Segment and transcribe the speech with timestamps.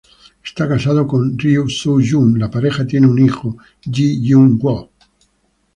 [0.43, 4.89] Esta casado con Ryu Su-jung, la pareja tiene un hijo, Jee Hyun-woo.